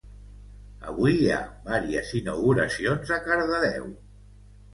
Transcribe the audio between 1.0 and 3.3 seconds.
hi ha vàries inauguracions a